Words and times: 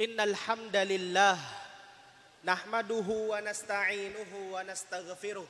إن 0.00 0.20
الحمد 0.20 0.76
لله 0.76 1.38
نحمده 2.44 3.08
ونستعينه 3.08 4.32
ونستغفره 4.52 5.48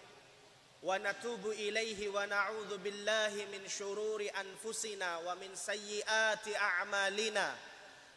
ونتوب 0.83 1.47
إليه 1.47 2.09
ونعوذ 2.09 2.77
بالله 2.79 3.47
من 3.53 3.69
شرور 3.69 4.27
أنفسنا 4.35 5.19
ومن 5.19 5.51
سيئات 5.55 6.57
أعمالنا. 6.57 7.55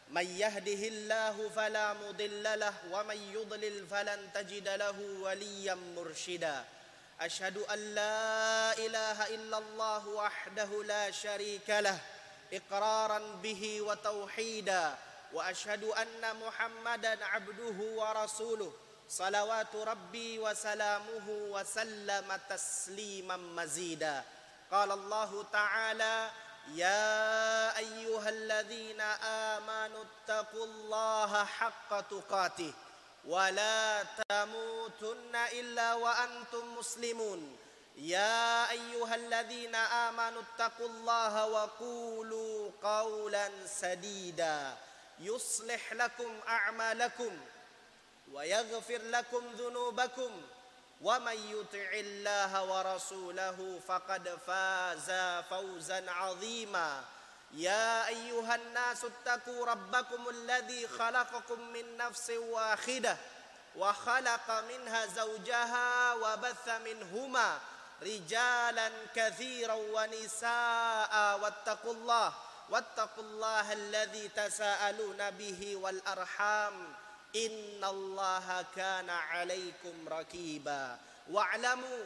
من 0.10 0.26
يهده 0.26 0.82
الله 0.88 1.50
فلا 1.56 1.94
مضل 1.94 2.60
له 2.60 2.74
ومن 2.92 3.20
يضلل 3.34 3.88
فلن 3.88 4.30
تجد 4.34 4.68
له 4.70 4.98
وليا 5.22 5.78
مرشدا. 5.96 6.66
أشهد 7.22 7.58
أن 7.58 7.80
لا 7.96 8.74
إله 8.78 9.18
إلا 9.28 9.58
الله 9.58 10.08
وحده 10.08 10.84
لا 10.84 11.12
شريك 11.12 11.70
له 11.70 12.00
إقرارا 12.54 13.20
به 13.46 13.82
وتوحيدا. 13.82 14.98
وأشهد 15.36 15.84
أن 15.84 16.24
محمدا 16.40 17.26
عبده 17.26 17.78
ورسوله. 18.00 18.72
صلوات 19.10 19.76
ربي 19.76 20.40
وسلامه 20.40 21.28
وسلم 21.28 22.40
تسليما 22.50 23.38
مزيدا. 23.38 24.24
قال 24.72 24.92
الله 24.92 25.46
تعالى 25.54 26.30
يا 26.74 27.78
أيها 27.78 28.30
الذين 28.30 29.02
آمنوا 29.52 30.04
اتقوا 30.08 30.66
الله 30.66 31.46
حق 31.46 31.92
تقاته 32.10 32.74
ولا 33.28 34.04
تموتن 34.30 35.36
إلا 35.36 35.94
وأنتم 35.94 36.78
مسلمون. 36.78 37.58
يا 37.96 38.72
أيها 38.72 39.16
الذين 39.16 39.76
آمنوا 39.76 40.42
اتقوا 40.42 40.88
الله 40.88 41.34
وقولوا 41.48 42.72
قولا 42.84 43.68
سديدا. 43.68 44.78
يصلح 45.20 45.94
لكم 45.94 46.40
أعمالكم 46.48 47.40
ويغفر 48.32 49.02
لكم 49.02 49.52
ذنوبكم 49.58 50.42
ومن 51.02 51.38
يطع 51.52 51.90
الله 51.94 52.64
ورسوله 52.64 53.80
فقد 53.88 54.40
فاز 54.48 55.12
فوزا 55.50 56.12
عظيما. 56.12 57.04
يا 57.54 58.08
أيها 58.08 58.56
الناس 58.56 59.06
اتقوا 59.06 59.66
ربكم 59.66 60.30
الذي 60.30 60.88
خلقكم 60.88 61.60
من 61.60 61.98
نفس 61.98 62.30
واحدة 62.30 63.18
وخلق 63.76 64.52
منها 64.52 65.06
زوجها 65.06 66.14
وبث 66.14 66.70
منهما 66.70 67.60
رجالا 68.02 68.92
كثيرا 69.16 69.74
ونساء. 69.74 71.40
واتقوا 71.42 71.94
الله 71.94 72.34
واتقوا 72.70 73.24
الله 73.24 73.74
الذي 73.74 74.28
تساءلون 74.28 75.30
به 75.30 75.76
والأرحام 75.76 76.94
إن 77.36 77.84
الله 77.84 78.66
كان 78.76 79.10
عليكم 79.10 80.10
ركيبا. 80.10 81.00
واعلموا 81.32 82.04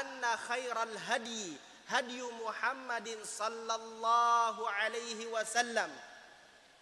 أن 0.00 0.36
خير 0.36 0.82
الهدي 0.82 1.56
هدي 1.88 2.22
محمد 2.22 3.18
صلى 3.24 3.74
الله 3.74 4.70
عليه 4.70 5.26
وسلم. 5.26 5.90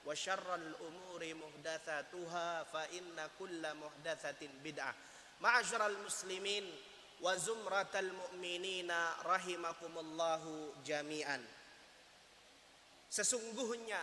وشر 0.06 0.54
الأمور 0.54 1.34
محدثاتها 1.34 2.62
فإن 2.62 3.30
كل 3.38 3.74
محدثة 3.74 4.48
بدعة. 4.64 4.94
معشر 5.40 5.86
المسلمين 5.86 6.64
وزمرة 7.20 7.94
المؤمنين 7.94 8.92
رحمكم 9.24 9.98
الله 9.98 10.72
جميعا. 10.86 11.55
Sesungguhnya 13.06 14.00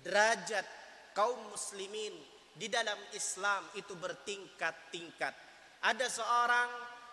derajat 0.00 0.66
kaum 1.14 1.38
muslimin 1.54 2.12
di 2.54 2.70
dalam 2.70 2.98
Islam 3.14 3.66
itu 3.78 3.94
bertingkat-tingkat. 3.98 5.34
Ada 5.84 6.06
seorang 6.08 6.70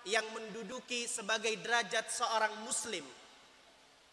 yang 0.10 0.26
menduduki 0.34 1.06
sebagai 1.06 1.54
derajat 1.62 2.10
seorang 2.10 2.66
muslim. 2.66 3.06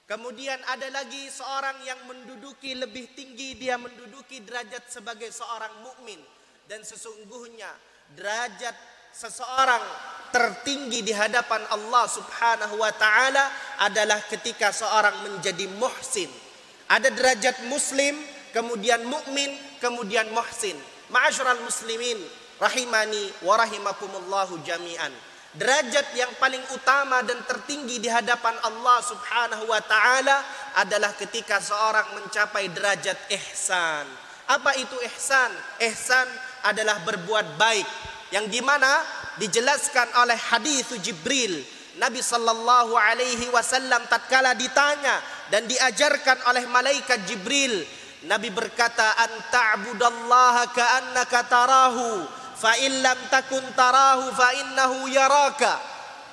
Kemudian 0.08 0.56
ada 0.64 0.88
lagi 0.88 1.28
seorang 1.28 1.84
yang 1.84 2.00
menduduki 2.08 2.72
lebih 2.72 3.12
tinggi 3.12 3.60
dia 3.60 3.76
menduduki 3.76 4.40
derajat 4.40 4.88
sebagai 4.88 5.28
seorang 5.28 5.84
mukmin 5.84 6.16
dan 6.64 6.80
sesungguhnya 6.80 7.68
derajat 8.16 8.72
seseorang 9.12 9.84
tertinggi 10.32 11.04
di 11.04 11.12
hadapan 11.12 11.60
Allah 11.68 12.04
Subhanahu 12.08 12.80
wa 12.80 12.92
taala 12.96 13.52
adalah 13.84 14.20
ketika 14.28 14.72
seorang 14.72 15.28
menjadi 15.28 15.68
muhsin. 15.76 16.47
Ada 16.88 17.12
derajat 17.12 17.68
muslim, 17.68 18.16
kemudian 18.56 19.04
mukmin, 19.04 19.52
kemudian 19.80 20.28
muhsin. 20.32 20.76
Ma'asyiral 21.12 21.60
muslimin 21.64 22.16
rahimani 22.60 23.32
wa 23.44 23.54
rahimakumullahu 23.60 24.60
jami'an 24.64 25.12
derajat 25.56 26.12
yang 26.12 26.28
paling 26.36 26.60
utama 26.76 27.24
dan 27.24 27.40
tertinggi 27.48 27.98
di 27.98 28.06
hadapan 28.10 28.52
Allah 28.60 29.00
Subhanahu 29.00 29.64
wa 29.66 29.80
taala 29.80 30.44
adalah 30.76 31.16
ketika 31.16 31.56
seorang 31.58 32.20
mencapai 32.20 32.68
derajat 32.68 33.16
ihsan. 33.32 34.04
Apa 34.48 34.76
itu 34.76 34.96
ihsan? 35.08 35.52
Ihsan 35.80 36.28
adalah 36.68 37.00
berbuat 37.04 37.56
baik 37.56 37.88
yang 38.30 38.44
di 38.52 38.60
mana 38.60 39.00
dijelaskan 39.40 40.08
oleh 40.20 40.36
hadis 40.36 40.92
Jibril 41.00 41.64
Nabi 41.96 42.20
sallallahu 42.20 42.92
alaihi 42.92 43.48
wasallam 43.48 44.04
tatkala 44.12 44.52
ditanya 44.52 45.24
dan 45.48 45.64
diajarkan 45.64 46.44
oleh 46.52 46.68
malaikat 46.68 47.24
Jibril 47.24 47.80
Nabi 48.26 48.50
berkata 48.50 49.14
anta'budallaha 49.14 50.74
ka'annaka 50.74 51.46
tarahu 51.46 52.26
fa 52.58 52.74
lam 52.74 53.18
takun 53.30 53.62
tarahu 53.78 54.34
fa 54.34 54.50
innahu 54.58 55.06
yaraka. 55.06 55.78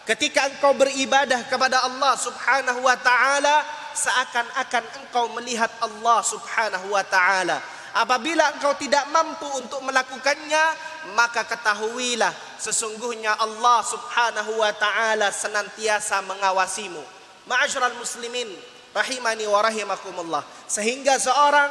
Ketika 0.09 0.49
engkau 0.49 0.73
beribadah 0.73 1.45
kepada 1.45 1.85
Allah 1.85 2.17
Subhanahu 2.17 2.81
wa 2.81 2.97
taala 2.97 3.61
seakan-akan 3.93 4.85
engkau 5.01 5.29
melihat 5.37 5.69
Allah 5.81 6.25
Subhanahu 6.25 6.89
wa 6.89 7.05
taala. 7.05 7.61
Apabila 7.93 8.49
engkau 8.57 8.73
tidak 8.81 9.05
mampu 9.13 9.45
untuk 9.53 9.85
melakukannya 9.85 10.65
maka 11.13 11.45
ketahuilah 11.45 12.33
sesungguhnya 12.57 13.37
Allah 13.37 13.83
Subhanahu 13.83 14.59
wa 14.59 14.71
taala 14.75 15.29
senantiasa 15.31 16.23
mengawasimu. 16.25 17.03
Ma'asyiral 17.45 17.95
muslimin 17.99 18.49
rahimani 18.95 19.45
wa 19.45 19.59
rahimakumullah. 19.61 20.43
Sehingga 20.65 21.19
seorang 21.19 21.69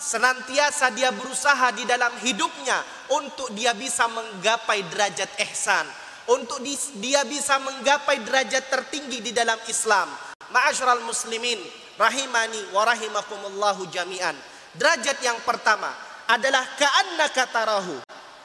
senantiasa 0.00 0.90
dia 0.96 1.12
berusaha 1.14 1.70
di 1.76 1.84
dalam 1.84 2.10
hidupnya 2.24 2.80
untuk 3.12 3.52
dia 3.52 3.76
bisa 3.76 4.08
menggapai 4.10 4.82
derajat 4.90 5.30
ihsan. 5.48 5.86
Untuk 6.24 6.64
dia 7.04 7.20
bisa 7.28 7.60
menggapai 7.60 8.24
derajat 8.24 8.72
tertinggi 8.72 9.20
di 9.20 9.32
dalam 9.36 9.60
Islam. 9.68 10.08
Ma'asyiral 10.50 11.04
muslimin 11.04 11.60
rahimani 12.00 12.72
wa 12.72 12.82
rahimakumullahu 12.88 13.86
jami'an. 13.92 14.34
Derajat 14.74 15.20
yang 15.20 15.38
pertama 15.44 15.92
adalah 16.26 16.64
ka'annaka 16.80 17.44
tarahu 17.52 17.96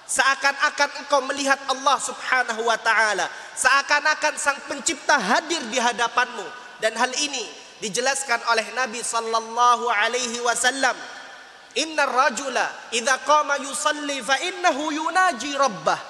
seakan-akan 0.09 1.05
engkau 1.05 1.21
melihat 1.29 1.61
Allah 1.69 1.97
Subhanahu 2.01 2.65
wa 2.65 2.77
taala 2.81 3.29
seakan-akan 3.53 4.33
sang 4.41 4.57
pencipta 4.65 5.21
hadir 5.21 5.61
di 5.69 5.77
hadapanmu 5.77 6.45
dan 6.81 6.97
hal 6.97 7.13
ini 7.21 7.45
dijelaskan 7.77 8.41
oleh 8.49 8.65
Nabi 8.73 9.05
sallallahu 9.05 9.85
alaihi 9.87 10.41
wasallam 10.41 10.97
Inna 11.77 12.09
rajula 12.09 12.65
idza 12.97 13.21
qama 13.29 13.61
yusalli 13.61 14.25
fa 14.25 14.41
innahu 14.41 14.89
yunaji 14.89 15.53
rabbah. 15.53 16.01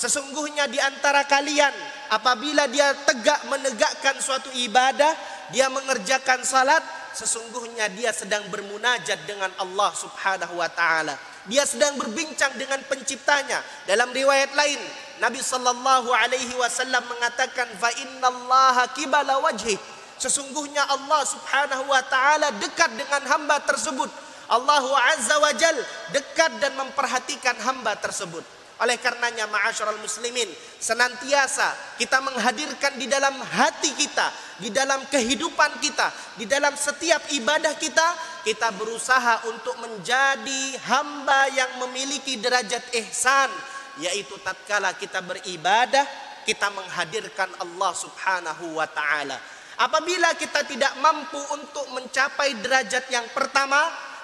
Sesungguhnya 0.00 0.64
di 0.72 0.80
antara 0.80 1.28
kalian 1.28 1.70
apabila 2.08 2.64
dia 2.64 2.96
tegak 3.04 3.44
menegakkan 3.52 4.16
suatu 4.24 4.48
ibadah, 4.56 5.12
dia 5.52 5.68
mengerjakan 5.68 6.40
salat, 6.48 6.80
sesungguhnya 7.12 7.92
dia 7.92 8.08
sedang 8.08 8.48
bermunajat 8.48 9.28
dengan 9.28 9.52
Allah 9.60 9.92
Subhanahu 9.92 10.56
wa 10.56 10.70
taala. 10.72 11.14
Dia 11.50 11.66
sedang 11.66 11.98
berbincang 11.98 12.54
dengan 12.54 12.78
penciptanya. 12.86 13.58
Dalam 13.86 14.14
riwayat 14.14 14.54
lain, 14.54 14.78
Nabi 15.18 15.42
sallallahu 15.42 16.10
alaihi 16.14 16.54
wasallam 16.54 17.02
mengatakan 17.06 17.66
fa 17.78 17.90
innallaha 17.98 18.94
qibala 18.94 19.42
wajhi. 19.42 19.74
Sesungguhnya 20.22 20.86
Allah 20.86 21.22
Subhanahu 21.26 21.90
wa 21.90 22.02
taala 22.06 22.54
dekat 22.62 22.94
dengan 22.94 23.26
hamba 23.26 23.58
tersebut 23.66 24.06
Allah 24.52 24.84
Azza 25.16 25.40
wa 25.40 25.52
Jal 25.56 25.76
dekat 26.12 26.60
dan 26.60 26.76
memperhatikan 26.76 27.56
hamba 27.64 27.96
tersebut. 27.96 28.44
Oleh 28.82 28.98
karenanya 28.98 29.46
ma'asyiral 29.46 30.02
muslimin 30.02 30.50
senantiasa 30.82 31.94
kita 32.02 32.18
menghadirkan 32.18 32.98
di 32.98 33.06
dalam 33.06 33.38
hati 33.38 33.94
kita, 33.94 34.26
di 34.58 34.74
dalam 34.74 35.06
kehidupan 35.06 35.78
kita, 35.78 36.10
di 36.34 36.50
dalam 36.50 36.74
setiap 36.74 37.22
ibadah 37.30 37.78
kita, 37.78 38.08
kita 38.42 38.74
berusaha 38.74 39.46
untuk 39.46 39.78
menjadi 39.78 40.82
hamba 40.90 41.46
yang 41.54 41.70
memiliki 41.86 42.42
derajat 42.42 42.82
ihsan, 43.06 43.54
yaitu 44.02 44.34
tatkala 44.42 44.98
kita 44.98 45.22
beribadah, 45.22 46.02
kita 46.42 46.66
menghadirkan 46.74 47.54
Allah 47.62 47.92
Subhanahu 47.94 48.82
wa 48.82 48.88
taala. 48.90 49.38
Apabila 49.78 50.34
kita 50.34 50.66
tidak 50.66 50.98
mampu 50.98 51.38
untuk 51.54 51.86
mencapai 51.94 52.58
derajat 52.58 53.06
yang 53.14 53.30
pertama, 53.30 53.78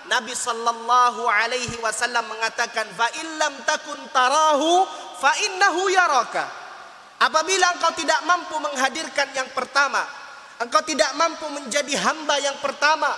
Nabi 0.07 0.33
sallallahu 0.33 1.26
alaihi 1.26 1.75
wasallam 1.83 2.31
mengatakan 2.31 2.87
fa 2.95 3.11
illam 3.19 3.55
takun 3.67 3.99
tarahu 4.14 4.87
fa 5.19 5.35
innahu 5.50 5.90
yaraka. 5.90 6.47
Apabila 7.19 7.75
engkau 7.75 7.90
tidak 7.99 8.23
mampu 8.23 8.55
menghadirkan 8.62 9.35
yang 9.35 9.50
pertama, 9.50 10.07
engkau 10.62 10.78
tidak 10.87 11.11
mampu 11.19 11.50
menjadi 11.50 11.99
hamba 11.99 12.38
yang 12.38 12.55
pertama, 12.62 13.11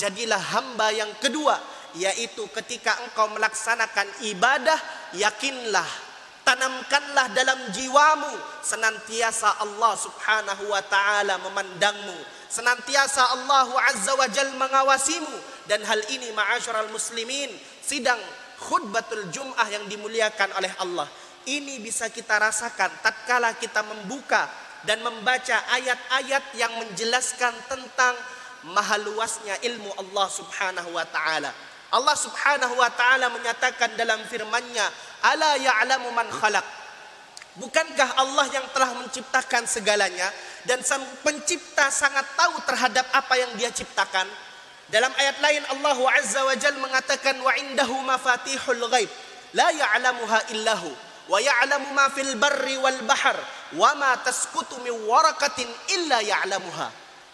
jadilah 0.00 0.40
hamba 0.40 0.88
yang 0.96 1.12
kedua, 1.20 1.60
yaitu 1.92 2.48
ketika 2.56 2.96
engkau 3.04 3.28
melaksanakan 3.36 4.08
ibadah, 4.24 4.80
yakinlah 5.12 6.03
tanamkanlah 6.44 7.32
dalam 7.32 7.58
jiwamu. 7.72 8.32
Senantiasa 8.62 9.64
Allah 9.64 9.92
Subhanahu 9.98 10.70
wa 10.70 10.82
taala 10.84 11.40
memandangmu. 11.40 12.16
Senantiasa 12.52 13.34
Allah 13.34 13.68
Azza 13.90 14.12
wa 14.14 14.28
Jal 14.30 14.52
mengawasimu. 14.54 15.66
Dan 15.66 15.82
hal 15.82 16.00
ini 16.12 16.30
ma'asyiral 16.36 16.92
muslimin 16.92 17.50
sidang 17.80 18.20
khutbatul 18.60 19.32
Jum'ah 19.32 19.68
yang 19.72 19.88
dimuliakan 19.88 20.52
oleh 20.60 20.70
Allah. 20.78 21.08
Ini 21.44 21.80
bisa 21.80 22.08
kita 22.08 22.40
rasakan 22.40 22.88
tatkala 23.04 23.52
kita 23.56 23.84
membuka 23.84 24.48
dan 24.84 25.00
membaca 25.04 25.56
ayat-ayat 25.72 26.44
yang 26.56 26.72
menjelaskan 26.80 27.52
tentang 27.68 28.16
maha 28.72 28.96
luasnya 29.00 29.60
ilmu 29.60 29.92
Allah 30.00 30.26
Subhanahu 30.28 30.96
wa 30.96 31.04
taala 31.04 31.52
Allah 31.94 32.18
Subhanahu 32.18 32.74
wa 32.74 32.90
taala 32.90 33.30
menyatakan 33.30 33.94
dalam 33.94 34.18
firman-Nya, 34.26 34.82
"Ala 35.22 35.54
ya'lamu 35.54 36.10
man 36.10 36.26
khalaq." 36.26 36.66
Bukankah 37.54 38.18
Allah 38.18 38.50
yang 38.50 38.66
telah 38.74 38.98
menciptakan 38.98 39.62
segalanya 39.70 40.26
dan 40.66 40.82
sang 40.82 41.06
pencipta 41.22 41.86
sangat 41.86 42.26
tahu 42.34 42.58
terhadap 42.66 43.06
apa 43.14 43.38
yang 43.38 43.54
dia 43.54 43.70
ciptakan? 43.70 44.26
Dalam 44.90 45.14
ayat 45.14 45.38
lain 45.38 45.62
Allah 45.70 45.98
Azza 46.18 46.42
wa 46.42 46.54
Jalla 46.58 46.82
mengatakan 46.82 47.38
wa 47.38 47.54
indahu 47.54 47.94
mafatihul 48.02 48.90
ghaib 48.90 49.06
la 49.54 49.70
ya'lamuha 49.70 50.50
illahu 50.50 50.90
wa 51.30 51.38
ya'lamu 51.38 51.94
ma 51.94 52.10
fil 52.10 52.34
barri 52.42 52.74
wal 52.74 53.00
bahr 53.06 53.38
wa 53.78 53.94
ma 53.94 54.18
tasqutu 54.18 54.82
min 54.82 54.92
waraqatin 55.06 55.70
illa 55.94 56.18
ya'lamuha. 56.26 56.88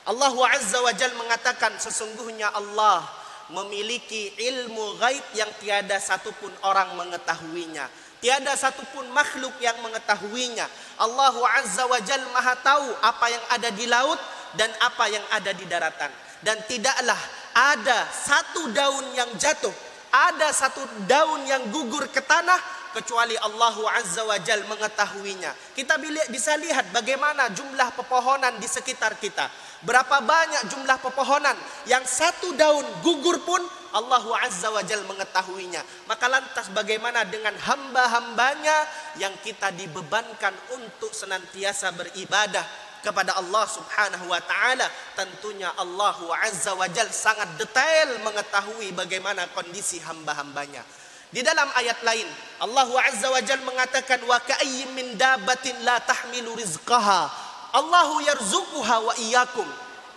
Allah 0.05 0.35
Azza 0.53 0.85
wa 0.85 0.93
Jal 0.93 1.17
mengatakan 1.17 1.81
sesungguhnya 1.81 2.53
Allah 2.53 3.20
memiliki 3.51 4.35
ilmu 4.39 4.99
gaib 4.99 5.27
yang 5.35 5.51
tiada 5.59 5.99
satupun 5.99 6.51
orang 6.63 6.95
mengetahuinya. 6.95 7.87
Tiada 8.21 8.53
satupun 8.53 9.09
makhluk 9.17 9.57
yang 9.65 9.77
mengetahuinya. 9.81 10.69
Allah 11.01 11.35
Azza 11.57 11.89
wa 11.89 11.97
Jal 12.05 12.21
maha 12.37 12.53
tahu 12.61 12.89
apa 13.01 13.27
yang 13.33 13.45
ada 13.49 13.69
di 13.73 13.87
laut 13.89 14.21
dan 14.61 14.69
apa 14.85 15.09
yang 15.09 15.25
ada 15.33 15.51
di 15.57 15.65
daratan. 15.65 16.13
Dan 16.45 16.61
tidaklah 16.69 17.17
ada 17.57 18.09
satu 18.09 18.69
daun 18.73 19.05
yang 19.17 19.29
jatuh, 19.41 19.73
ada 20.13 20.53
satu 20.53 20.85
daun 21.09 21.45
yang 21.49 21.65
gugur 21.73 22.09
ke 22.13 22.21
tanah 22.21 22.61
kecuali 22.93 23.39
Allah 23.41 23.77
Azza 23.97 24.27
wa 24.27 24.37
Jal 24.37 24.69
mengetahuinya. 24.69 25.55
Kita 25.73 25.97
bisa 26.29 26.59
lihat 26.61 26.93
bagaimana 26.93 27.49
jumlah 27.55 27.89
pepohonan 27.97 28.59
di 28.61 28.69
sekitar 28.69 29.17
kita. 29.17 29.49
Berapa 29.81 30.21
banyak 30.21 30.69
jumlah 30.69 31.01
pepohonan 31.01 31.57
yang 31.89 32.05
satu 32.05 32.53
daun 32.53 32.85
gugur 33.01 33.41
pun 33.49 33.65
Allah 33.97 34.23
Azza 34.45 34.69
wa 34.69 34.85
Jal 34.85 35.03
mengetahuinya. 35.09 35.81
Maka 36.05 36.29
lantas 36.29 36.69
bagaimana 36.71 37.25
dengan 37.25 37.57
hamba-hambanya 37.57 38.77
yang 39.17 39.33
kita 39.41 39.73
dibebankan 39.73 40.53
untuk 40.77 41.11
senantiasa 41.17 41.97
beribadah 41.97 42.63
kepada 43.01 43.41
Allah 43.41 43.65
Subhanahu 43.65 44.29
wa 44.29 44.41
taala? 44.45 44.85
Tentunya 45.17 45.73
Allah 45.81 46.17
Azza 46.45 46.77
wa 46.77 46.85
Jal 46.93 47.09
sangat 47.09 47.57
detail 47.57 48.21
mengetahui 48.21 48.93
bagaimana 48.93 49.49
kondisi 49.57 49.97
hamba-hambanya. 50.05 50.85
Di 51.31 51.47
dalam 51.47 51.71
ayat 51.79 52.03
lain 52.03 52.27
Allah 52.61 52.91
Azza 53.07 53.33
wa 53.33 53.41
Jal 53.41 53.65
mengatakan 53.65 54.21
wa 54.29 54.37
ka'ayyin 54.45 54.93
min 54.93 55.17
dabatin 55.17 55.79
la 55.89 56.03
tahmilu 56.05 56.53
rizqaha 56.59 57.40
Allahu 57.71 58.23
yarzuquha 58.25 58.97
wa 59.03 59.15
iyyakum. 59.19 59.67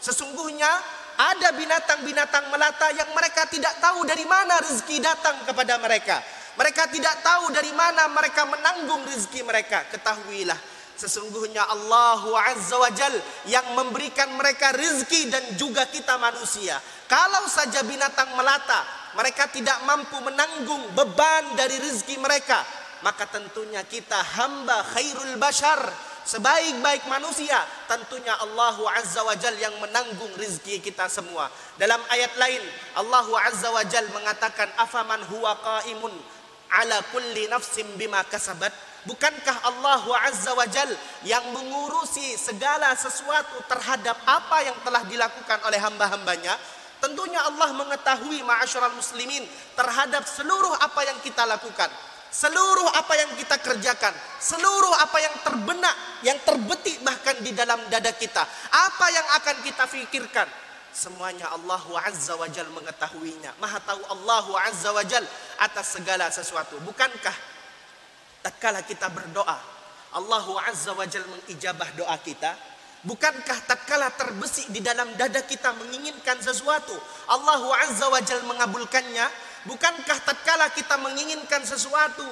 Sesungguhnya 0.01 0.69
ada 1.13 1.53
binatang-binatang 1.53 2.49
melata 2.49 2.89
yang 2.97 3.09
mereka 3.13 3.45
tidak 3.45 3.77
tahu 3.77 4.01
dari 4.03 4.25
mana 4.25 4.57
rezeki 4.59 4.97
datang 4.97 5.37
kepada 5.45 5.77
mereka. 5.77 6.17
Mereka 6.53 6.89
tidak 6.93 7.21
tahu 7.25 7.49
dari 7.49 7.73
mana 7.73 8.09
mereka 8.09 8.45
menanggung 8.45 9.01
rezeki 9.09 9.41
mereka. 9.45 9.85
Ketahuilah, 9.89 10.57
sesungguhnya 10.97 11.65
Allah 11.65 12.21
Azza 12.53 12.77
wa 12.77 12.89
Jal 12.93 13.13
yang 13.49 13.73
memberikan 13.73 14.33
mereka 14.37 14.73
rezeki 14.73 15.33
dan 15.33 15.43
juga 15.57 15.89
kita 15.89 16.17
manusia. 16.21 16.77
Kalau 17.09 17.45
saja 17.49 17.81
binatang 17.85 18.33
melata, 18.37 18.85
mereka 19.17 19.49
tidak 19.49 19.81
mampu 19.85 20.17
menanggung 20.21 20.93
beban 20.97 21.53
dari 21.57 21.77
rezeki 21.77 22.17
mereka, 22.21 22.61
maka 23.05 23.29
tentunya 23.29 23.85
kita 23.85 24.17
hamba 24.17 24.81
khairul 24.93 25.37
bashar 25.37 25.81
sebaik-baik 26.23 27.07
manusia 27.11 27.59
tentunya 27.87 28.33
Allah 28.39 28.75
Azza 28.95 29.21
wa 29.23 29.35
Jal 29.35 29.55
yang 29.59 29.75
menanggung 29.79 30.31
rizki 30.39 30.79
kita 30.79 31.07
semua. 31.11 31.51
Dalam 31.75 31.99
ayat 32.11 32.33
lain 32.39 32.63
Allah 32.99 33.27
Azza 33.47 33.69
wa 33.71 33.83
Jal 33.83 34.07
mengatakan 34.11 34.71
afaman 34.79 35.21
huwa 35.27 35.55
qaimun 35.59 36.13
ala 36.73 36.97
kulli 37.11 37.47
nafsin 37.51 37.87
bima 37.99 38.23
kasabat? 38.27 38.71
Bukankah 39.03 39.67
Allah 39.67 40.03
Azza 40.23 40.55
wa 40.55 40.63
Jal 40.63 40.89
yang 41.27 41.43
mengurusi 41.51 42.39
segala 42.39 42.95
sesuatu 42.95 43.59
terhadap 43.67 44.15
apa 44.23 44.63
yang 44.63 44.77
telah 44.87 45.03
dilakukan 45.03 45.59
oleh 45.67 45.79
hamba-hambanya? 45.79 46.55
Tentunya 47.03 47.43
Allah 47.43 47.75
mengetahui 47.75 48.47
ma'asyiral 48.47 48.95
muslimin 48.95 49.43
terhadap 49.75 50.23
seluruh 50.23 50.71
apa 50.79 51.03
yang 51.03 51.19
kita 51.19 51.43
lakukan 51.43 51.91
seluruh 52.33 52.89
apa 52.89 53.13
yang 53.13 53.31
kita 53.37 53.61
kerjakan, 53.61 54.09
seluruh 54.41 54.93
apa 54.97 55.17
yang 55.21 55.35
terbenak, 55.45 55.95
yang 56.25 56.37
terbetik 56.41 56.97
bahkan 57.05 57.37
di 57.45 57.53
dalam 57.53 57.77
dada 57.93 58.09
kita, 58.09 58.41
apa 58.73 59.05
yang 59.13 59.27
akan 59.37 59.55
kita 59.61 59.85
fikirkan, 59.85 60.49
semuanya 60.89 61.53
Allah 61.53 61.85
Azza 62.09 62.33
wa 62.33 62.49
Jal 62.49 62.65
mengetahuinya. 62.73 63.53
Maha 63.61 63.77
tahu 63.85 64.01
Allah 64.09 64.45
Azza 64.65 64.89
wa 64.89 65.05
Jal 65.05 65.21
atas 65.61 65.93
segala 65.93 66.33
sesuatu. 66.33 66.81
Bukankah 66.81 67.37
tatkala 68.41 68.81
kita 68.81 69.13
berdoa, 69.13 69.61
Allah 70.17 70.47
Azza 70.65 70.89
wa 70.97 71.05
Jal 71.05 71.29
mengijabah 71.29 71.93
doa 71.93 72.17
kita? 72.17 72.57
Bukankah 73.03 73.67
tatkala 73.67 74.09
terbesik 74.15 74.73
di 74.73 74.79
dalam 74.81 75.11
dada 75.19 75.43
kita 75.45 75.75
menginginkan 75.75 76.39
sesuatu, 76.41 76.97
Allah 77.29 77.61
Azza 77.85 78.09
wa 78.09 78.17
Jal 78.25 78.41
mengabulkannya? 78.41 79.52
Bukankah 79.63 80.19
tatkala 80.27 80.67
kita 80.75 80.99
menginginkan 80.99 81.63
sesuatu, 81.63 82.27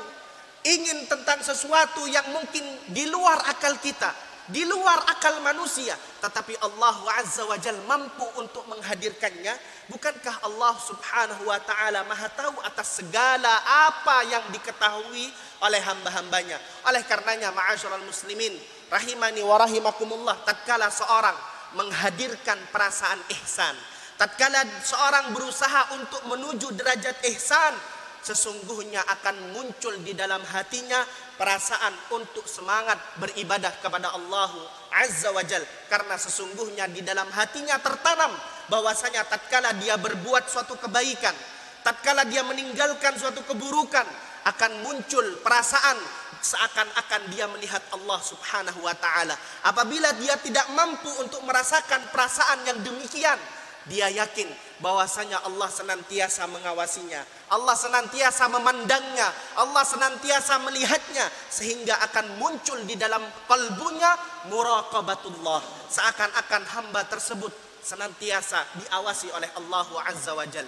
ingin 0.67 1.07
tentang 1.07 1.39
sesuatu 1.39 2.03
yang 2.11 2.27
mungkin 2.35 2.63
di 2.91 3.07
luar 3.07 3.39
akal 3.47 3.79
kita, 3.79 4.11
di 4.51 4.67
luar 4.67 4.99
akal 5.07 5.39
manusia, 5.39 5.95
tetapi 6.19 6.59
Allah 6.59 6.97
Azza 7.23 7.47
wa 7.47 7.55
Jal 7.55 7.79
mampu 7.87 8.27
untuk 8.35 8.67
menghadirkannya, 8.67 9.55
bukankah 9.87 10.43
Allah 10.43 10.75
Subhanahu 10.75 11.47
wa 11.47 11.59
taala 11.63 12.03
Maha 12.03 12.27
tahu 12.35 12.59
atas 12.67 12.99
segala 12.99 13.53
apa 13.87 14.27
yang 14.27 14.43
diketahui 14.51 15.31
oleh 15.63 15.81
hamba-hambanya. 15.81 16.59
Oleh 16.83 16.99
karenanya 17.07 17.55
ma'asyiral 17.55 18.03
muslimin, 18.03 18.51
rahimani 18.91 19.39
wa 19.39 19.55
rahimakumullah, 19.55 20.35
tatkala 20.43 20.91
seorang 20.91 21.37
menghadirkan 21.79 22.59
perasaan 22.75 23.23
ihsan, 23.39 23.75
tatkala 24.21 24.61
seorang 24.85 25.33
berusaha 25.33 25.97
untuk 25.97 26.21
menuju 26.29 26.77
derajat 26.77 27.25
ihsan 27.33 27.73
sesungguhnya 28.21 29.01
akan 29.17 29.57
muncul 29.57 29.97
di 30.05 30.13
dalam 30.13 30.45
hatinya 30.45 31.01
perasaan 31.41 32.13
untuk 32.13 32.45
semangat 32.45 33.01
beribadah 33.17 33.73
kepada 33.81 34.13
Allah 34.13 34.53
Azza 34.93 35.33
wa 35.33 35.41
Jal. 35.41 35.65
Karena 35.89 36.21
sesungguhnya 36.21 36.85
di 36.93 37.01
dalam 37.01 37.25
hatinya 37.33 37.81
tertanam 37.81 38.29
bahwasanya 38.69 39.25
tatkala 39.25 39.73
dia 39.81 39.97
berbuat 39.97 40.45
suatu 40.45 40.77
kebaikan 40.77 41.33
tatkala 41.81 42.25
dia 42.29 42.45
meninggalkan 42.45 43.17
suatu 43.17 43.41
keburukan 43.41 44.05
akan 44.45 44.71
muncul 44.85 45.25
perasaan 45.41 45.97
seakan-akan 46.41 47.21
dia 47.29 47.45
melihat 47.49 47.81
Allah 47.93 48.17
Subhanahu 48.21 48.85
wa 48.85 48.93
taala. 48.97 49.37
Apabila 49.65 50.09
dia 50.17 50.33
tidak 50.41 50.65
mampu 50.73 51.09
untuk 51.21 51.41
merasakan 51.45 52.09
perasaan 52.09 52.65
yang 52.65 52.77
demikian 52.81 53.37
dia 53.89 54.13
yakin 54.13 54.45
bahwasanya 54.77 55.41
Allah 55.41 55.65
senantiasa 55.65 56.45
mengawasinya. 56.45 57.21
Allah 57.49 57.73
senantiasa 57.73 58.45
memandangnya. 58.49 59.29
Allah 59.57 59.81
senantiasa 59.81 60.61
melihatnya 60.61 61.25
sehingga 61.49 61.97
akan 62.09 62.37
muncul 62.37 62.77
di 62.85 62.93
dalam 62.93 63.21
kalbunya 63.49 64.13
muraqabatullah. 64.53 65.61
Seakan-akan 65.89 66.63
hamba 66.77 67.01
tersebut 67.09 67.53
senantiasa 67.81 68.61
diawasi 68.85 69.33
oleh 69.33 69.49
Allah 69.57 69.87
Azza 70.05 70.37
wa 70.37 70.45
Jal. 70.45 70.65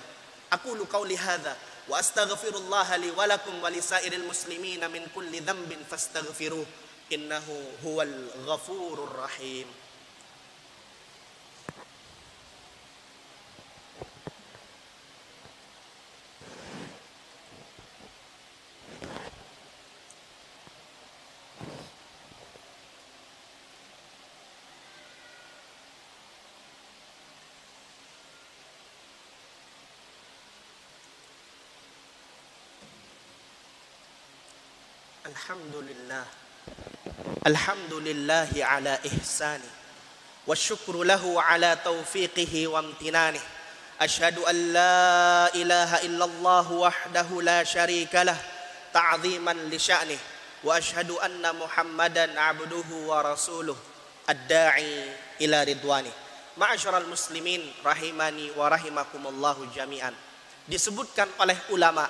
Aku 0.49 0.73
qauli 0.89 1.17
hadza 1.17 1.53
wa 1.89 1.97
astaghfirullah 1.97 2.97
li 3.01 3.09
wa 3.13 3.25
lakum 3.25 3.57
wa 3.61 3.69
lisairil 3.69 4.25
muslimin 4.25 4.81
min 4.89 5.05
kulli 5.13 5.41
dhanbin 5.41 5.81
fastaghfiruh 5.85 6.65
innahu 7.13 7.53
huwal 7.85 8.17
ghafurur 8.45 9.21
rahim. 9.21 9.65
Alhamdulillah. 35.33 36.25
Alhamdulillahi 37.41 38.61
ala 38.61 39.01
ihsani. 39.01 39.65
Wasyukru 40.45 41.01
lahu 41.01 41.41
ala 41.41 41.73
taufiqihi 41.73 42.69
wa 42.69 42.85
amtinani. 42.85 43.41
Ashadu 43.97 44.45
an 44.45 44.57
la 44.69 45.49
ilaha 45.57 46.05
illallah 46.05 46.67
wahdahu 46.69 47.41
la 47.41 47.65
sharika 47.65 48.21
lah 48.21 48.37
Ta'ziman 48.93 49.57
li 49.73 49.81
sya'nih. 49.81 50.21
Wa 50.61 50.77
ashadu 50.77 51.17
anna 51.17 51.49
muhammadan 51.57 52.37
abduhu 52.37 53.09
wa 53.09 53.25
rasuluh 53.25 53.75
Ad-da'i 54.29 55.09
ila 55.49 55.65
ridwani. 55.65 56.13
Ma'asyaral 56.61 57.09
muslimin 57.09 57.65
rahimani 57.81 58.53
wa 58.53 58.69
rahimakumullahu 58.69 59.65
jami'an. 59.73 60.13
Disebutkan 60.69 61.25
oleh 61.41 61.57
ulama' 61.73 62.05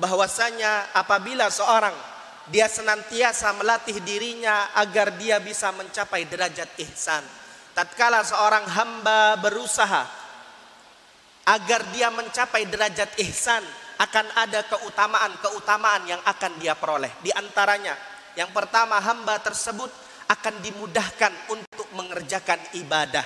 bahwasanya 0.00 0.96
apabila 0.96 1.52
seorang 1.52 2.13
dia 2.52 2.68
senantiasa 2.68 3.56
melatih 3.56 4.00
dirinya 4.04 4.76
agar 4.76 5.16
dia 5.16 5.40
bisa 5.40 5.72
mencapai 5.72 6.28
derajat 6.28 6.68
ihsan. 6.84 7.24
Tatkala 7.72 8.20
seorang 8.22 8.68
hamba 8.68 9.40
berusaha 9.40 10.04
agar 11.44 11.80
dia 11.92 12.08
mencapai 12.08 12.64
derajat 12.68 13.16
ihsan, 13.20 13.64
akan 13.94 14.26
ada 14.34 14.64
keutamaan-keutamaan 14.66 16.02
yang 16.08 16.22
akan 16.26 16.52
dia 16.58 16.74
peroleh. 16.74 17.10
Di 17.22 17.30
antaranya, 17.30 17.94
yang 18.34 18.50
pertama 18.50 18.98
hamba 18.98 19.38
tersebut 19.38 19.90
akan 20.26 20.54
dimudahkan 20.64 21.32
untuk 21.52 21.86
mengerjakan 21.94 22.58
ibadah. 22.80 23.24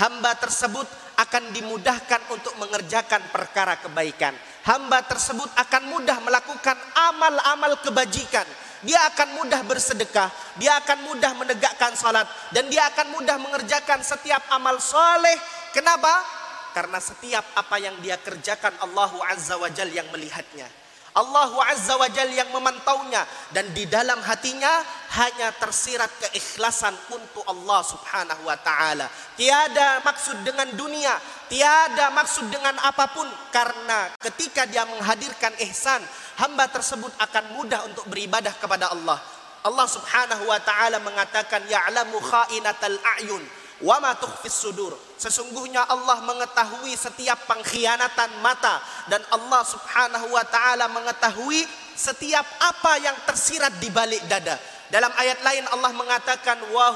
hamba 0.00 0.32
tersebut 0.38 0.86
akan 1.20 1.52
dimudahkan 1.52 2.32
untuk 2.32 2.56
mengerjakan 2.56 3.20
perkara 3.28 3.76
kebaikan. 3.84 4.32
Hamba 4.64 5.04
tersebut 5.04 5.48
akan 5.56 5.82
mudah 5.92 6.16
melakukan 6.24 6.76
amal-amal 6.96 7.76
kebajikan. 7.84 8.48
Dia 8.80 9.12
akan 9.12 9.36
mudah 9.36 9.60
bersedekah, 9.68 10.32
dia 10.56 10.72
akan 10.80 11.04
mudah 11.04 11.36
menegakkan 11.36 11.92
salat 11.92 12.24
dan 12.48 12.64
dia 12.72 12.88
akan 12.88 13.12
mudah 13.12 13.36
mengerjakan 13.36 14.00
setiap 14.00 14.40
amal 14.48 14.80
soleh. 14.80 15.36
Kenapa? 15.76 16.24
Karena 16.72 16.96
setiap 16.96 17.44
apa 17.52 17.76
yang 17.76 18.00
dia 18.00 18.16
kerjakan 18.16 18.72
Allah 18.80 19.12
Azza 19.28 19.60
wa 19.60 19.68
Jal 19.68 19.92
yang 19.92 20.08
melihatnya. 20.08 20.64
Allah 21.10 21.50
Azza 21.66 21.98
wa 21.98 22.06
Jal 22.06 22.30
yang 22.30 22.46
memantaunya 22.54 23.26
dan 23.50 23.66
di 23.74 23.82
dalam 23.90 24.22
hatinya 24.22 24.70
hanya 25.18 25.50
tersirat 25.58 26.06
keikhlasan 26.22 26.94
untuk 27.10 27.42
Allah 27.50 27.82
Subhanahu 27.82 28.46
wa 28.46 28.54
taala. 28.62 29.10
Tiada 29.34 29.98
maksud 30.06 30.46
dengan 30.46 30.70
dunia, 30.78 31.18
tiada 31.50 32.14
maksud 32.14 32.46
dengan 32.46 32.78
apa 32.78 33.10
pun 33.10 33.26
karena 33.50 34.14
ketika 34.22 34.70
dia 34.70 34.86
menghadirkan 34.86 35.50
ihsan, 35.66 35.98
hamba 36.38 36.70
tersebut 36.70 37.10
akan 37.18 37.58
mudah 37.58 37.82
untuk 37.90 38.06
beribadah 38.06 38.54
kepada 38.54 38.94
Allah. 38.94 39.18
Allah 39.66 39.86
Subhanahu 39.90 40.46
wa 40.46 40.62
taala 40.62 41.02
mengatakan 41.02 41.66
ya'lamu 41.66 42.16
kha'inatal 42.22 42.96
a'yun 43.18 43.59
wa 43.80 43.96
ma 44.00 44.16
tukhfis 44.16 44.52
sudur. 44.52 44.92
Sesungguhnya 45.20 45.84
Allah 45.84 46.24
mengetahui 46.24 46.96
setiap 46.96 47.36
pengkhianatan 47.44 48.40
mata 48.40 48.80
dan 49.08 49.20
Allah 49.32 49.62
Subhanahu 49.64 50.32
wa 50.32 50.44
taala 50.48 50.88
mengetahui 50.88 51.64
setiap 51.96 52.44
apa 52.60 52.96
yang 53.00 53.16
tersirat 53.28 53.76
di 53.80 53.92
balik 53.92 54.24
dada. 54.28 54.56
Dalam 54.90 55.12
ayat 55.14 55.38
lain 55.46 55.64
Allah 55.70 55.92
mengatakan 55.94 56.58
wa 56.72 56.90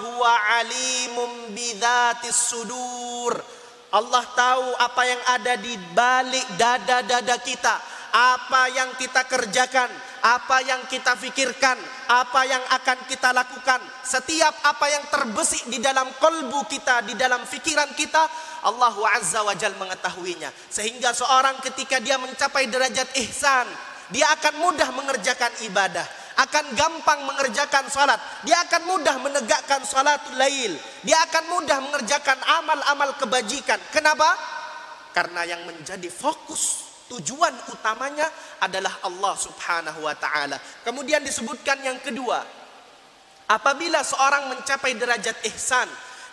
alimum 0.59 1.55
bidzatis 1.55 2.51
sudur. 2.51 3.39
Allah 3.95 4.27
tahu 4.35 4.75
apa 4.75 5.03
yang 5.07 5.23
ada 5.31 5.55
di 5.55 5.79
balik 5.95 6.43
dada-dada 6.59 7.39
kita, 7.39 7.79
apa 8.11 8.67
yang 8.75 8.91
kita 8.99 9.23
kerjakan, 9.31 9.87
apa 10.25 10.65
yang 10.65 10.81
kita 10.89 11.21
pikirkan, 11.21 11.77
apa 12.09 12.41
yang 12.49 12.65
akan 12.73 12.99
kita 13.05 13.29
lakukan, 13.37 13.77
setiap 14.01 14.57
apa 14.65 14.89
yang 14.89 15.05
terbesik 15.13 15.69
di 15.69 15.85
dalam 15.85 16.09
kolbu 16.17 16.65
kita, 16.65 17.05
di 17.05 17.13
dalam 17.13 17.45
fikiran 17.45 17.93
kita, 17.93 18.25
Allah 18.65 18.97
Azza 19.21 19.45
wa 19.45 19.53
Jal 19.53 19.77
mengetahuinya. 19.77 20.49
Sehingga 20.73 21.13
seorang 21.13 21.61
ketika 21.61 22.01
dia 22.01 22.17
mencapai 22.17 22.73
derajat 22.73 23.13
ihsan, 23.21 23.69
dia 24.09 24.33
akan 24.33 24.65
mudah 24.65 24.89
mengerjakan 24.97 25.53
ibadah, 25.69 26.09
akan 26.41 26.73
gampang 26.73 27.21
mengerjakan 27.29 27.85
salat, 27.93 28.17
dia 28.49 28.57
akan 28.65 28.97
mudah 28.97 29.21
menegakkan 29.21 29.85
salatul 29.85 30.41
lail, 30.41 30.73
dia 31.05 31.21
akan 31.29 31.53
mudah 31.53 31.85
mengerjakan 31.85 32.41
amal-amal 32.65 33.13
kebajikan. 33.21 33.77
Kenapa? 33.93 34.33
Karena 35.13 35.45
yang 35.45 35.69
menjadi 35.69 36.09
fokus 36.09 36.84
Tujuan 37.05 37.53
utamanya 37.69 38.25
adalah 38.65 39.05
Allah 39.05 39.35
Subhanahu 39.37 40.09
wa 40.09 40.17
taala. 40.17 40.57
Kemudian 40.81 41.21
disebutkan 41.21 41.77
yang 41.85 42.01
kedua, 42.01 42.41
apabila 43.45 44.01
seorang 44.01 44.49
mencapai 44.49 44.97
derajat 44.97 45.37
ihsan, 45.53 45.85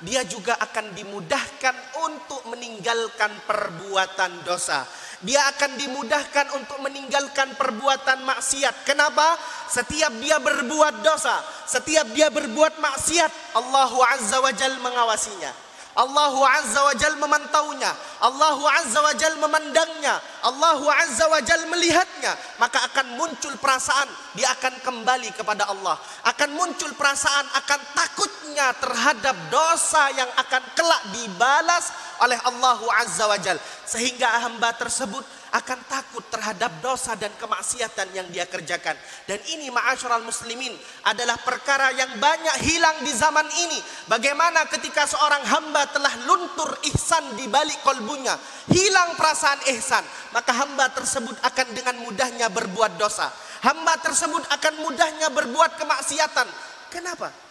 dia 0.01 0.25
juga 0.25 0.57
akan 0.57 0.97
dimudahkan 0.97 1.75
untuk 2.07 2.41
meninggalkan 2.49 3.29
perbuatan 3.45 4.47
dosa. 4.47 4.87
Dia 5.21 5.45
akan 5.53 5.77
dimudahkan 5.77 6.57
untuk 6.57 6.81
meninggalkan 6.81 7.53
perbuatan 7.53 8.25
maksiat. 8.25 8.81
Kenapa? 8.81 9.37
Setiap 9.69 10.09
dia 10.17 10.41
berbuat 10.41 11.05
dosa, 11.05 11.37
setiap 11.69 12.09
dia 12.17 12.33
berbuat 12.33 12.81
maksiat, 12.81 13.59
Allah 13.61 13.91
Azza 14.17 14.41
wa 14.41 14.49
Jalla 14.49 14.81
mengawasinya. 14.81 15.70
Allah 15.91 16.35
Azza 16.61 16.79
wa 16.87 16.95
Jal 16.95 17.19
memantaunya. 17.19 17.91
Allah 18.23 18.55
Azza 18.79 18.99
wa 19.03 19.11
Jal 19.11 19.35
memandangnya. 19.35 20.15
Allah 20.47 20.79
Azza 21.03 21.27
wa 21.27 21.43
Jal 21.43 21.67
melihatnya. 21.67 22.31
Maka 22.63 22.87
akan 22.91 23.19
muncul 23.19 23.51
perasaan 23.59 24.07
dia 24.31 24.47
akan 24.55 24.79
kembali 24.79 25.35
kepada 25.35 25.67
Allah. 25.67 25.99
Akan 26.23 26.55
muncul 26.55 26.95
perasaan 26.95 27.43
akan 27.59 27.79
takutnya 27.91 28.71
terhadap 28.79 29.35
dosa 29.51 30.07
yang 30.15 30.31
akan 30.39 30.63
kelak 30.79 31.03
dibalas 31.11 31.91
oleh 32.23 32.39
Allah 32.47 32.79
Azza 33.03 33.27
wa 33.27 33.35
Jal. 33.35 33.59
Sehingga 33.83 34.47
hamba 34.47 34.71
tersebut 34.79 35.40
akan 35.51 35.79
takut 35.91 36.23
terhadap 36.31 36.79
dosa 36.79 37.11
dan 37.19 37.31
kemaksiatan 37.35 38.07
yang 38.15 38.27
dia 38.31 38.47
kerjakan. 38.47 38.95
Dan 39.27 39.39
ini 39.51 39.67
ma'asyiral 39.67 40.23
muslimin 40.23 40.71
adalah 41.03 41.35
perkara 41.43 41.91
yang 41.91 42.15
banyak 42.15 42.55
hilang 42.63 43.03
di 43.03 43.11
zaman 43.11 43.43
ini. 43.67 43.79
Bagaimana 44.07 44.63
ketika 44.71 45.03
seorang 45.03 45.43
hamba 45.43 45.91
telah 45.91 46.13
luntur 46.23 46.71
ihsan 46.95 47.35
di 47.35 47.51
balik 47.51 47.83
kolbunya, 47.83 48.33
hilang 48.71 49.19
perasaan 49.19 49.59
ihsan, 49.75 50.03
maka 50.31 50.55
hamba 50.55 50.87
tersebut 50.95 51.35
akan 51.43 51.67
dengan 51.75 51.95
mudahnya 51.99 52.47
berbuat 52.47 52.95
dosa. 52.95 53.27
Hamba 53.61 53.99
tersebut 53.99 54.47
akan 54.47 54.73
mudahnya 54.87 55.29
berbuat 55.29 55.77
kemaksiatan. 55.77 56.47
Kenapa? 56.89 57.50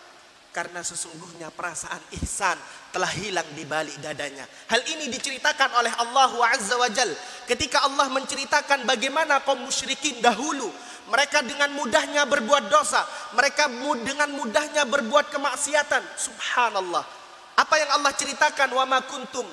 Karena 0.50 0.82
sesungguhnya 0.82 1.54
perasaan 1.54 2.02
ihsan 2.18 2.58
telah 2.90 3.06
hilang 3.06 3.46
di 3.54 3.62
balik 3.62 3.94
dadanya. 4.02 4.42
Hal 4.66 4.82
ini 4.82 5.06
diceritakan 5.06 5.78
oleh 5.78 5.92
Allah 5.94 6.30
Azza 6.50 6.74
wa 6.74 6.90
Jal. 6.90 7.06
Ketika 7.46 7.86
Allah 7.86 8.10
menceritakan 8.10 8.82
bagaimana 8.82 9.46
kaum 9.46 9.62
musyrikin 9.62 10.18
dahulu. 10.18 10.66
Mereka 11.10 11.42
dengan 11.46 11.70
mudahnya 11.74 12.26
berbuat 12.26 12.66
dosa. 12.66 13.02
Mereka 13.38 13.70
dengan 14.02 14.30
mudahnya 14.34 14.86
berbuat 14.90 15.30
kemaksiatan. 15.30 16.02
Subhanallah. 16.18 17.06
Apa 17.54 17.74
yang 17.78 17.90
Allah 17.94 18.10
ceritakan. 18.14 18.74
Wa 18.74 18.86
ma 18.90 18.98
kuntum 19.06 19.46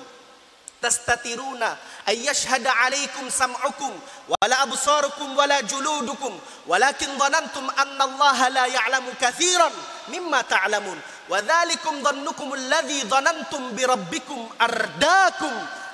tastatiruna 0.82 1.78
ayyashhada 2.06 2.70
alaikum 2.86 3.26
sam'ukum 3.30 3.94
wala 4.30 4.56
absarukum 4.66 5.34
wala 5.34 5.58
juludukum 5.66 6.34
walakin 6.70 7.10
dhanantum 7.18 7.66
anna 7.74 8.04
Allah 8.06 8.38
la 8.54 8.66
ya'lamu 8.70 9.10
kathiran 9.18 9.74
mimma 10.10 10.43
ta'lamun. 10.43 10.98
Wa 11.28 11.39
dhalikum 11.43 12.00
dhannukum 12.04 12.56
alladhi 12.56 13.04
dhanantum 13.08 13.76
bi 13.76 13.84
rabbikum 13.84 14.39
ardakum 14.60 15.54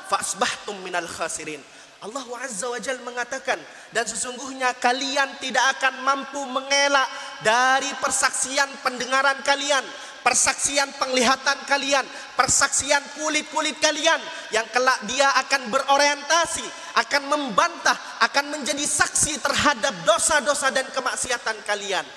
fa 0.10 0.22
asbahtum 0.22 0.78
minal 0.86 1.08
khasirin. 1.08 1.62
Allah 2.04 2.28
Azza 2.44 2.68
wa 2.68 2.76
Jal 2.84 3.00
mengatakan 3.00 3.56
dan 3.96 4.04
sesungguhnya 4.04 4.76
kalian 4.76 5.40
tidak 5.40 5.80
akan 5.80 6.04
mampu 6.04 6.44
mengelak 6.52 7.08
dari 7.40 7.88
persaksian 8.04 8.68
pendengaran 8.84 9.40
kalian 9.48 9.88
persaksian 10.24 10.88
penglihatan 10.96 11.68
kalian, 11.68 12.08
persaksian 12.40 13.04
kulit-kulit 13.20 13.76
kalian. 13.84 14.18
Yang 14.56 14.72
kelak 14.72 15.00
dia 15.06 15.28
akan 15.44 15.68
berorientasi, 15.70 16.64
akan 16.98 17.24
membantah, 17.28 18.00
akan 18.24 18.58
menjadi 18.58 18.82
saksi 18.88 19.44
terhadap 19.44 19.94
dosa-dosa 20.08 20.72
dan 20.72 20.88
kemaksiatan 20.96 21.60
kalian. 21.68 22.08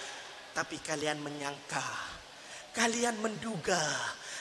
Tapi 0.56 0.80
kalian 0.80 1.20
menyangka, 1.20 1.84
kalian 2.72 3.20
menduga, 3.20 3.76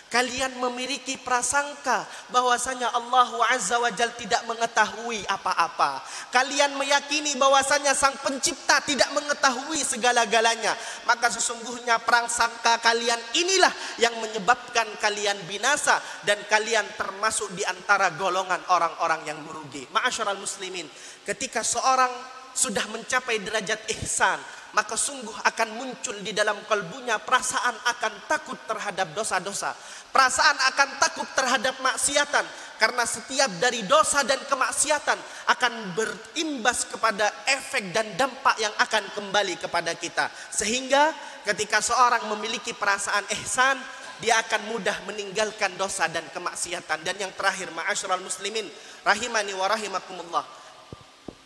Kalian 0.06 0.62
memiliki 0.62 1.20
prasangka 1.20 2.06
bahwasanya 2.32 2.88
Allah 2.94 3.26
Azza 3.52 3.82
wa 3.82 3.92
Jal 3.92 4.14
tidak 4.14 4.46
mengetahui 4.48 5.26
apa-apa. 5.28 6.00
Kalian 6.32 6.78
meyakini 6.80 7.34
bahwasanya 7.36 7.92
Sang 7.92 8.16
Pencipta 8.22 8.80
tidak 8.86 9.12
mengetahui 9.12 9.82
segala-galanya. 9.84 10.72
Maka 11.04 11.34
sesungguhnya 11.34 12.00
prasangka 12.06 12.80
kalian 12.80 13.18
inilah 13.34 13.74
yang 14.00 14.16
menyebabkan 14.22 14.88
kalian 15.02 15.36
binasa 15.52 15.98
dan 16.22 16.38
kalian 16.48 16.86
termasuk 16.96 17.52
di 17.58 17.66
antara 17.66 18.14
golongan 18.14 18.62
orang-orang 18.72 19.26
yang 19.26 19.40
merugi. 19.42 19.84
Ma'asyiral 19.92 20.40
muslimin, 20.40 20.86
ketika 21.28 21.60
seorang 21.60 22.14
sudah 22.56 22.88
mencapai 22.88 23.44
derajat 23.44 23.84
ihsan, 24.00 24.40
maka 24.76 25.00
sungguh 25.00 25.32
akan 25.48 25.80
muncul 25.80 26.20
di 26.20 26.36
dalam 26.36 26.60
kalbunya 26.68 27.16
perasaan 27.24 27.80
akan 27.96 28.14
takut 28.28 28.60
terhadap 28.68 29.16
dosa-dosa. 29.16 29.72
Perasaan 30.12 30.58
akan 30.76 30.90
takut 31.00 31.28
terhadap 31.32 31.80
maksiatan 31.80 32.44
karena 32.76 33.08
setiap 33.08 33.48
dari 33.64 33.88
dosa 33.88 34.28
dan 34.28 34.40
kemaksiatan 34.44 35.16
akan 35.48 35.96
berimbas 35.96 36.84
kepada 36.92 37.32
efek 37.48 37.96
dan 37.96 38.04
dampak 38.20 38.60
yang 38.60 38.76
akan 38.76 39.04
kembali 39.16 39.56
kepada 39.64 39.96
kita. 39.96 40.28
Sehingga 40.52 41.16
ketika 41.48 41.80
seorang 41.80 42.28
memiliki 42.36 42.76
perasaan 42.76 43.24
ihsan, 43.40 43.80
dia 44.20 44.40
akan 44.44 44.76
mudah 44.76 44.96
meninggalkan 45.08 45.72
dosa 45.80 46.12
dan 46.12 46.28
kemaksiatan. 46.36 47.00
Dan 47.04 47.16
yang 47.16 47.32
terakhir, 47.36 47.72
ma'asyiral 47.72 48.24
muslimin, 48.24 48.68
rahimani 49.08 49.56
wa 49.56 49.72
rahimakumullah. 49.72 50.44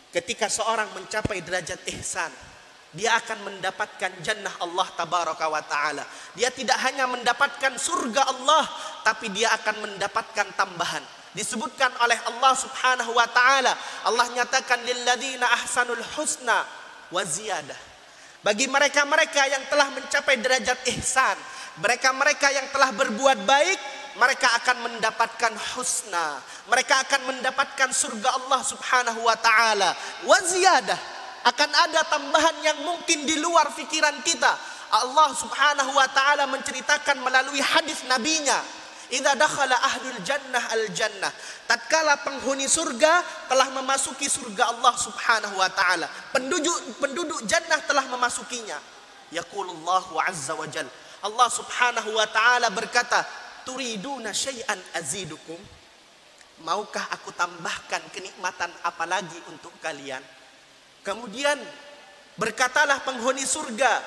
Ketika 0.09 0.49
seorang 0.49 0.89
mencapai 0.97 1.45
derajat 1.45 1.85
ihsan, 1.93 2.33
dia 2.89 3.13
akan 3.21 3.53
mendapatkan 3.53 4.11
jannah 4.25 4.53
Allah 4.65 4.87
tabaraka 4.97 5.45
wa 5.45 5.61
taala. 5.61 6.01
Dia 6.33 6.49
tidak 6.49 6.81
hanya 6.81 7.05
mendapatkan 7.05 7.77
surga 7.77 8.25
Allah, 8.25 8.65
tapi 9.05 9.29
dia 9.29 9.53
akan 9.53 9.85
mendapatkan 9.85 10.47
tambahan. 10.57 11.05
Disebutkan 11.37 11.93
oleh 12.01 12.17
Allah 12.25 12.53
Subhanahu 12.57 13.13
wa 13.13 13.29
taala, 13.29 13.77
Allah 14.09 14.25
nyatakan 14.33 14.81
lilladzina 14.81 15.45
ahsanul 15.61 16.01
husna 16.17 16.65
wa 17.13 17.21
ziyadah. 17.21 17.77
Bagi 18.41 18.65
mereka-mereka 18.65 19.45
yang 19.45 19.61
telah 19.69 19.93
mencapai 19.93 20.41
derajat 20.41 20.81
ihsan, 20.97 21.37
mereka-mereka 21.85 22.49
yang 22.49 22.65
telah 22.73 22.89
berbuat 22.89 23.45
baik, 23.45 23.79
mereka 24.17 24.49
akan 24.65 24.89
mendapatkan 24.89 25.53
husna. 25.77 26.41
Mereka 26.65 27.05
akan 27.05 27.21
mendapatkan 27.37 27.89
surga 27.93 28.33
Allah 28.33 28.61
Subhanahu 28.65 29.21
wa 29.29 29.37
taala. 29.37 29.93
Wa 30.25 30.41
ziyadah 30.41 31.18
akan 31.49 31.69
ada 31.89 32.05
tambahan 32.05 32.55
yang 32.61 32.77
mungkin 32.85 33.25
di 33.25 33.41
luar 33.41 33.73
pikiran 33.73 34.21
kita. 34.21 34.53
Allah 34.89 35.29
Subhanahu 35.33 35.91
wa 35.97 36.07
taala 36.13 36.45
menceritakan 36.49 37.21
melalui 37.21 37.61
hadis 37.61 38.05
nabinya 38.05 38.57
Idza 39.09 39.33
dakhala 39.33 39.73
ahlul 39.73 40.21
jannah 40.21 40.61
al 40.69 40.85
jannah. 40.93 41.33
Tatkala 41.65 42.21
penghuni 42.21 42.69
surga 42.69 43.25
telah 43.49 43.73
memasuki 43.73 44.29
surga 44.29 44.69
Allah 44.69 44.93
Subhanahu 44.93 45.57
wa 45.57 45.69
taala. 45.73 46.05
Penduduk 46.29 47.01
penduduk 47.01 47.41
jannah 47.49 47.81
telah 47.89 48.05
memasukinya. 48.05 48.77
Yaqulullahu 49.33 50.13
azza 50.21 50.53
wa 50.53 50.69
jal. 50.69 50.85
Allah 51.25 51.49
Subhanahu 51.49 52.21
wa 52.21 52.27
taala 52.29 52.69
berkata, 52.69 53.25
"Turiduna 53.65 54.29
syai'an 54.29 54.77
azidukum?" 54.93 55.57
Maukah 56.61 57.09
aku 57.09 57.33
tambahkan 57.33 58.13
kenikmatan 58.13 58.69
apa 58.85 59.09
lagi 59.09 59.41
untuk 59.49 59.73
kalian? 59.81 60.21
Kemudian 61.03 61.57
berkatalah 62.35 63.03
penghuni 63.03 63.43
surga. 63.43 63.99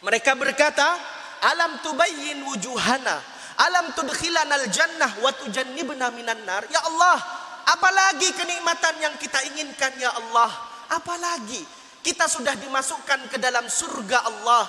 Mereka 0.00 0.32
berkata, 0.36 0.96
"Alam 1.44 1.80
tubayyin 1.84 2.40
wujuhana?" 2.48 3.40
Alam 3.60 3.92
tudkhilana 3.92 4.56
al-jannah 4.56 5.20
wa 5.20 5.28
tujannibna 5.36 6.08
minan 6.16 6.40
nar. 6.48 6.64
Ya 6.72 6.80
Allah, 6.80 7.20
apalagi 7.68 8.32
kenikmatan 8.32 8.96
yang 9.04 9.14
kita 9.20 9.36
inginkan 9.52 9.92
ya 10.00 10.08
Allah? 10.16 10.48
Apalagi 10.88 11.60
kita 12.00 12.24
sudah 12.24 12.56
dimasukkan 12.56 13.28
ke 13.28 13.36
dalam 13.36 13.68
surga 13.68 14.24
Allah. 14.24 14.64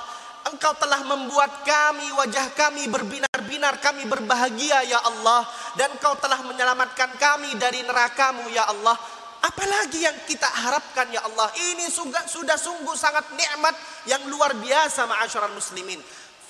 Engkau 0.52 0.76
telah 0.76 1.00
membuat 1.08 1.64
kami, 1.64 2.04
wajah 2.20 2.52
kami 2.52 2.92
berbinar-binar, 2.92 3.80
kami 3.80 4.10
berbahagia 4.12 4.84
ya 4.84 5.00
Allah. 5.08 5.48
Dan 5.80 5.96
Engkau 5.96 6.20
telah 6.20 6.44
menyelamatkan 6.44 7.16
kami 7.16 7.56
dari 7.56 7.88
nerakamu 7.88 8.52
ya 8.52 8.68
Allah. 8.68 9.00
Apalagi 9.42 10.06
yang 10.06 10.14
kita 10.30 10.46
harapkan 10.46 11.10
ya 11.10 11.26
Allah. 11.26 11.50
Ini 11.58 11.90
sudah, 11.90 12.30
sudah 12.30 12.58
sungguh 12.62 12.94
sangat 12.94 13.26
nikmat 13.34 13.74
yang 14.06 14.22
luar 14.30 14.54
biasa 14.54 15.10
ma'asyiral 15.10 15.58
muslimin. 15.58 15.98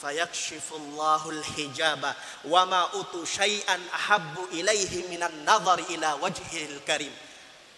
Fayakshifullahu 0.01 1.29
al-hijaba 1.31 2.11
wa 2.51 2.61
ma 2.67 2.81
utu 2.99 3.23
syai'an 3.23 3.79
ahabbu 3.95 4.51
ilaihi 4.57 5.07
minan 5.07 5.31
nazar 5.47 5.79
ila 5.87 6.19
wajhil 6.19 6.83
karim. 6.83 7.13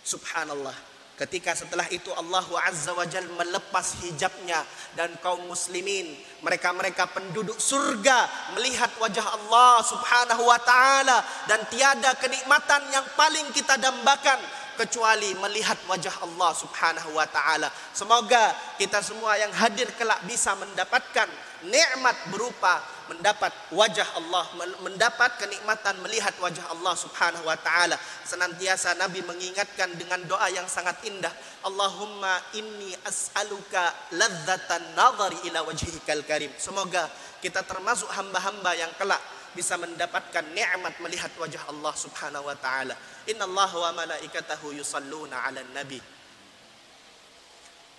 Subhanallah. 0.02 0.74
Ketika 1.14 1.54
setelah 1.54 1.86
itu 1.94 2.10
Allah 2.18 2.42
azza 2.66 2.90
wa 2.90 3.06
jal 3.06 3.30
melepas 3.38 4.02
hijabnya 4.02 4.66
dan 4.98 5.14
kaum 5.22 5.46
muslimin 5.46 6.10
mereka-mereka 6.42 7.06
penduduk 7.14 7.54
surga 7.62 8.26
melihat 8.58 8.90
wajah 8.98 9.22
Allah 9.22 9.86
subhanahu 9.86 10.42
wa 10.42 10.58
taala 10.58 11.22
dan 11.46 11.62
tiada 11.70 12.18
kenikmatan 12.18 12.82
yang 12.90 13.06
paling 13.14 13.46
kita 13.54 13.78
dambakan 13.78 14.42
kecuali 14.76 15.34
melihat 15.40 15.78
wajah 15.88 16.24
Allah 16.24 16.52
Subhanahu 16.56 17.16
wa 17.16 17.28
taala. 17.28 17.70
Semoga 17.96 18.54
kita 18.78 19.00
semua 19.00 19.38
yang 19.38 19.52
hadir 19.54 19.90
kelak 19.96 20.22
bisa 20.26 20.54
mendapatkan 20.58 21.28
nikmat 21.64 22.16
berupa 22.28 22.84
mendapat 23.12 23.52
wajah 23.72 24.08
Allah, 24.16 24.48
mendapat 24.80 25.36
kenikmatan 25.40 26.00
melihat 26.04 26.32
wajah 26.40 26.64
Allah 26.72 26.96
Subhanahu 26.96 27.48
wa 27.48 27.56
taala. 27.60 28.00
Senantiasa 28.24 28.96
Nabi 28.96 29.24
mengingatkan 29.24 29.92
dengan 30.00 30.24
doa 30.28 30.48
yang 30.52 30.68
sangat 30.68 31.00
indah, 31.04 31.32
Allahumma 31.68 32.40
inni 32.56 32.96
as'aluka 33.04 33.92
ladzatan 34.16 34.96
nadhari 34.96 35.40
ila 35.52 35.68
wajhikal 35.68 36.24
karim. 36.24 36.52
Semoga 36.56 37.08
kita 37.44 37.64
termasuk 37.68 38.08
hamba-hamba 38.08 38.72
yang 38.76 38.92
kelak 38.96 39.20
bisa 39.54 39.78
mendapatkan 39.78 40.44
nikmat 40.54 40.98
melihat 41.00 41.32
wajah 41.38 41.70
Allah 41.70 41.94
Subhanahu 41.94 42.50
wa 42.50 42.58
taala. 42.58 42.98
Innallaha 43.30 43.90
wa 43.90 44.04
malaikatahu 44.04 44.76
yusalluna 44.76 45.46
'alan 45.46 45.70
nabi. 45.74 46.02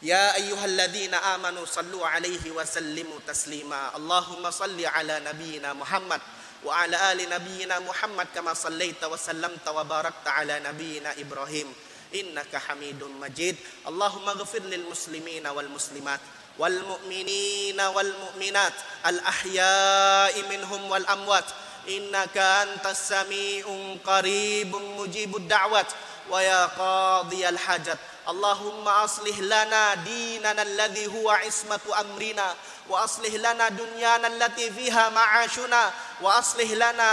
Ya 0.05 0.37
ayyuhalladzina 0.37 1.17
amanu 1.38 1.64
sallu 1.64 2.05
'alaihi 2.05 2.53
wa 2.53 2.61
sallimu 2.67 3.25
taslima. 3.25 3.97
Allahumma 3.97 4.53
salli 4.53 4.85
'ala 4.85 5.23
nabiyyina 5.25 5.73
Muhammad 5.73 6.21
wa 6.61 6.77
'ala 6.77 7.09
ali 7.09 7.25
nabiyyina 7.25 7.81
Muhammad 7.81 8.29
kama 8.37 8.53
sallaita 8.53 9.09
wa 9.09 9.17
sallamta 9.17 9.73
wa 9.73 9.81
barakta 9.87 10.29
'ala 10.37 10.61
nabiyyina 10.61 11.17
Ibrahim. 11.17 11.73
Innaka 12.14 12.61
Hamidum 12.69 13.17
Majid. 13.17 13.59
Allahumma 13.88 14.38
ghafir 14.38 14.62
lil 14.69 14.87
muslimina 14.87 15.51
wal 15.51 15.73
muslimat 15.73 16.21
والمؤمنين 16.59 17.81
والمؤمنات 17.81 18.73
الأحياء 19.07 20.43
منهم 20.51 20.90
والأموات. 20.90 21.45
إنك 21.88 22.37
أنت 22.38 22.87
السميع 22.87 23.64
قريب 24.07 24.77
مجيب 24.77 25.37
الدعوات. 25.37 25.87
ويا 26.31 26.67
قاضي 26.67 27.49
الحاجات. 27.49 27.99
اللهم 28.29 28.89
أصلح 28.89 29.39
لنا 29.39 29.95
ديننا 29.95 30.63
الذي 30.63 31.07
هو 31.07 31.31
عصمة 31.31 31.81
أمرنا 32.01 32.55
وأصلح 32.89 33.35
لنا 33.35 33.69
دنيانا 33.69 34.27
التي 34.27 34.71
فيها 34.71 35.09
معاشنا 35.09 35.91
وأصلح 36.21 36.71
لنا 36.71 37.13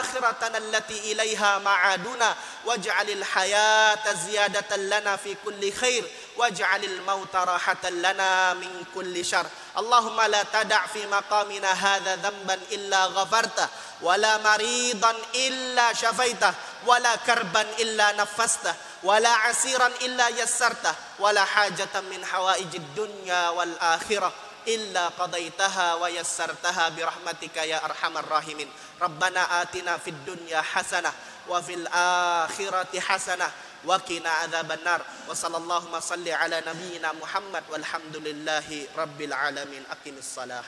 آخرتنا 0.00 0.58
التي 0.58 1.12
إليها 1.12 1.58
معادنا. 1.58 2.34
واجعل 2.64 3.10
الحياة 3.10 4.12
زيادة 4.26 4.76
لنا 4.76 5.16
في 5.16 5.36
كل 5.44 5.72
خير 5.72 6.04
واجعل 6.36 6.84
الموت 6.84 7.36
راحة 7.36 7.90
لنا 7.90 8.54
من 8.54 8.84
كل 8.94 9.24
شر. 9.24 9.46
اللهم 9.78 10.20
لا 10.20 10.42
تدع 10.42 10.86
في 10.86 11.06
مقامنا 11.06 11.72
هذا 11.72 12.16
ذنبا 12.16 12.60
إلا 12.72 13.04
غفرته 13.04 13.68
ولا 14.02 14.38
مريضا 14.38 15.14
إلا 15.34 15.92
شفيته. 15.92 16.54
ولا 16.88 17.16
كربا 17.16 17.60
إلا 17.60 18.12
نفسته 18.12 18.74
ولا 19.04 19.28
عسيرا 19.28 19.86
إلا 19.86 20.28
يسرته 20.28 20.94
ولا 21.18 21.44
حاجة 21.44 22.00
من 22.00 22.24
حوائج 22.24 22.72
الدنيا 22.74 23.48
والآخرة 23.48 24.32
إلا 24.68 25.08
قضيتها 25.08 25.94
ويسرتها 25.94 26.88
برحمتك 26.88 27.56
يا 27.56 27.84
أرحم 27.84 28.18
الراحمين. 28.18 28.68
ربنا 29.00 29.62
آتنا 29.62 29.98
في 29.98 30.10
الدنيا 30.10 30.60
حسنة 30.60 31.12
وفي 31.48 31.74
الآخرة 31.74 33.00
حسنة 33.00 33.48
وقنا 33.84 34.30
عذاب 34.30 34.72
النار. 34.72 35.00
وصلى 35.28 35.56
اللهم 35.56 36.00
صل 36.00 36.28
على 36.28 36.56
نبينا 36.66 37.12
محمد 37.12 37.64
والحمد 37.70 38.16
لله 38.16 38.68
رب 38.96 39.20
العالمين. 39.20 39.82
أقم 39.92 40.16
الصلاة. 40.18 40.64